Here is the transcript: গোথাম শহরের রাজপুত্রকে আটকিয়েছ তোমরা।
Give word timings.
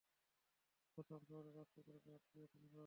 গোথাম 0.97 1.21
শহরের 1.27 1.53
রাজপুত্রকে 1.55 2.09
আটকিয়েছ 2.11 2.51
তোমরা। 2.53 2.79